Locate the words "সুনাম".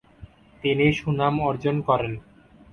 0.93-1.35